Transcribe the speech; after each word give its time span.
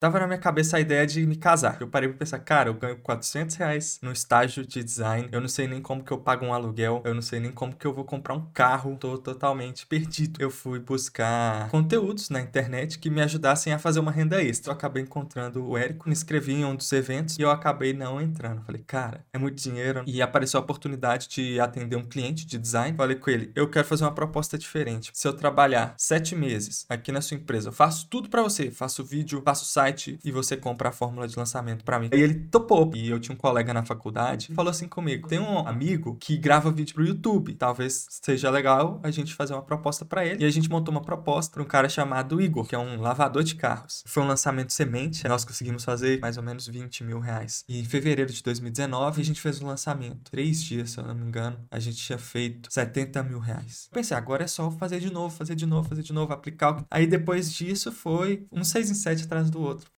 tava 0.00 0.18
na 0.18 0.26
minha 0.26 0.38
cabeça 0.38 0.78
a 0.78 0.80
ideia 0.80 1.06
de 1.06 1.26
me 1.26 1.36
casar. 1.36 1.76
Eu 1.78 1.86
parei 1.86 2.08
pra 2.08 2.16
pensar, 2.16 2.38
cara, 2.38 2.70
eu 2.70 2.74
ganho 2.74 2.96
400 2.96 3.54
reais 3.56 3.98
no 4.02 4.10
estágio 4.10 4.66
de 4.66 4.82
design, 4.82 5.28
eu 5.30 5.42
não 5.42 5.48
sei 5.48 5.68
nem 5.68 5.82
como 5.82 6.02
que 6.02 6.10
eu 6.10 6.18
pago 6.18 6.46
um 6.46 6.54
aluguel, 6.54 7.02
eu 7.04 7.14
não 7.14 7.20
sei 7.20 7.38
nem 7.38 7.52
como 7.52 7.76
que 7.76 7.86
eu 7.86 7.92
vou 7.92 8.04
comprar 8.04 8.34
um 8.34 8.46
carro, 8.54 8.96
tô 8.96 9.18
totalmente 9.18 9.86
perdido. 9.86 10.40
Eu 10.40 10.50
fui 10.50 10.78
buscar 10.78 11.68
conteúdos 11.68 12.30
na 12.30 12.40
internet 12.40 12.98
que 12.98 13.10
me 13.10 13.20
ajudassem 13.20 13.74
a 13.74 13.78
fazer 13.78 14.00
uma 14.00 14.10
renda 14.10 14.42
extra. 14.42 14.72
Eu 14.72 14.76
acabei 14.76 15.02
encontrando 15.02 15.62
o 15.68 15.76
Érico, 15.76 16.08
me 16.08 16.14
inscrevi 16.14 16.54
em 16.54 16.64
um 16.64 16.74
dos 16.74 16.90
eventos 16.92 17.38
e 17.38 17.42
eu 17.42 17.50
acabei 17.50 17.92
não 17.92 18.18
entrando. 18.20 18.64
Falei, 18.64 18.82
cara, 18.86 19.22
é 19.34 19.38
muito 19.38 19.62
dinheiro. 19.62 20.02
E 20.06 20.22
apareceu 20.22 20.58
a 20.58 20.62
oportunidade 20.62 21.28
de 21.28 21.60
atender 21.60 21.96
um 21.96 22.04
cliente 22.04 22.46
de 22.46 22.56
design. 22.56 22.96
Falei 22.96 23.16
com 23.16 23.28
ele, 23.28 23.52
eu 23.54 23.68
quero 23.68 23.86
fazer 23.86 24.04
uma 24.04 24.14
proposta 24.14 24.56
diferente. 24.56 25.10
Se 25.12 25.28
eu 25.28 25.34
trabalhar 25.34 25.94
sete 25.98 26.34
meses 26.34 26.86
aqui 26.88 27.12
na 27.12 27.20
sua 27.20 27.36
empresa, 27.36 27.68
eu 27.68 27.72
faço 27.72 28.06
tudo 28.08 28.30
para 28.30 28.42
você, 28.42 28.70
faço 28.70 29.04
vídeo, 29.04 29.42
faço 29.44 29.66
site, 29.66 29.89
site 29.90 30.18
e 30.24 30.30
você 30.30 30.56
compra 30.56 30.88
a 30.88 30.92
fórmula 30.92 31.26
de 31.26 31.36
lançamento 31.36 31.84
para 31.84 31.98
mim. 31.98 32.08
Aí 32.12 32.20
ele 32.20 32.34
topou. 32.34 32.90
E 32.94 33.08
eu 33.08 33.18
tinha 33.20 33.34
um 33.34 33.38
colega 33.38 33.74
na 33.74 33.84
faculdade 33.84 34.48
que 34.48 34.54
falou 34.54 34.70
assim 34.70 34.88
comigo: 34.88 35.28
tem 35.28 35.38
um 35.38 35.66
amigo 35.66 36.16
que 36.16 36.36
grava 36.36 36.70
vídeo 36.70 36.94
pro 36.94 37.04
YouTube. 37.04 37.54
Talvez 37.54 38.06
seja 38.08 38.50
legal 38.50 39.00
a 39.02 39.10
gente 39.10 39.34
fazer 39.34 39.54
uma 39.54 39.62
proposta 39.62 40.04
para 40.04 40.24
ele. 40.24 40.42
E 40.42 40.46
a 40.46 40.50
gente 40.50 40.70
montou 40.70 40.92
uma 40.92 41.02
proposta 41.02 41.52
para 41.52 41.62
um 41.62 41.66
cara 41.66 41.88
chamado 41.88 42.40
Igor, 42.40 42.66
que 42.66 42.74
é 42.74 42.78
um 42.78 43.00
lavador 43.00 43.42
de 43.42 43.54
carros. 43.54 44.04
Foi 44.06 44.22
um 44.22 44.26
lançamento 44.26 44.72
semente. 44.72 45.26
Nós 45.26 45.44
conseguimos 45.44 45.84
fazer 45.84 46.20
mais 46.20 46.36
ou 46.36 46.42
menos 46.42 46.66
20 46.66 47.04
mil 47.04 47.20
reais. 47.20 47.64
E 47.68 47.80
em 47.80 47.84
fevereiro 47.84 48.32
de 48.32 48.42
2019 48.42 49.20
a 49.20 49.24
gente 49.24 49.40
fez 49.40 49.60
um 49.60 49.66
lançamento. 49.66 50.30
Três 50.30 50.62
dias, 50.62 50.90
se 50.90 50.98
eu 50.98 51.04
não 51.04 51.14
me 51.14 51.26
engano, 51.26 51.58
a 51.70 51.78
gente 51.78 51.96
tinha 51.96 52.18
feito 52.18 52.72
70 52.72 53.22
mil 53.22 53.38
reais. 53.38 53.88
Pensei, 53.92 54.16
agora 54.16 54.44
é 54.44 54.46
só 54.46 54.70
fazer 54.70 55.00
de 55.00 55.12
novo, 55.12 55.34
fazer 55.34 55.54
de 55.54 55.66
novo, 55.66 55.88
fazer 55.88 56.02
de 56.02 56.12
novo, 56.12 56.32
aplicar. 56.32 56.84
Aí 56.90 57.06
depois 57.06 57.52
disso 57.52 57.90
foi 57.92 58.46
um 58.52 58.64
6 58.64 58.90
em 58.90 58.94
7 58.94 59.24
atrás 59.24 59.50
do 59.50 59.60
outro 59.60 59.79